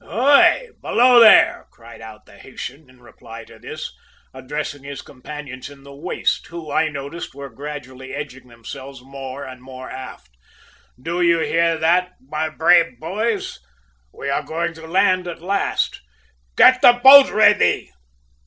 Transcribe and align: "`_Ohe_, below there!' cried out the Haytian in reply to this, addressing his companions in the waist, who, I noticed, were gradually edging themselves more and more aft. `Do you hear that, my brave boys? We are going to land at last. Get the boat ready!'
"`_Ohe_, 0.03 0.81
below 0.81 1.19
there!' 1.19 1.67
cried 1.69 2.01
out 2.01 2.25
the 2.25 2.31
Haytian 2.35 2.89
in 2.89 3.01
reply 3.01 3.43
to 3.43 3.59
this, 3.59 3.93
addressing 4.33 4.83
his 4.83 5.03
companions 5.03 5.69
in 5.69 5.83
the 5.83 5.93
waist, 5.93 6.47
who, 6.47 6.71
I 6.71 6.89
noticed, 6.89 7.35
were 7.35 7.51
gradually 7.51 8.11
edging 8.11 8.47
themselves 8.47 9.03
more 9.03 9.43
and 9.43 9.61
more 9.61 9.91
aft. 9.91 10.31
`Do 10.99 11.23
you 11.23 11.41
hear 11.41 11.77
that, 11.77 12.13
my 12.19 12.49
brave 12.49 12.99
boys? 12.99 13.59
We 14.11 14.27
are 14.31 14.41
going 14.41 14.73
to 14.73 14.87
land 14.87 15.27
at 15.27 15.39
last. 15.43 16.01
Get 16.57 16.81
the 16.81 16.93
boat 16.93 17.29
ready!' 17.29 17.91